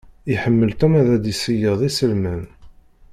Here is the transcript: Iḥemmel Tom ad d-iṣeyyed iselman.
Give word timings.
Iḥemmel 0.33 0.71
Tom 0.79 0.93
ad 0.99 1.07
d-iṣeyyed 1.23 1.79
iselman. 1.89 2.43